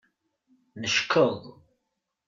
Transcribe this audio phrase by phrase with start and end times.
[0.81, 1.39] Neckeḍ.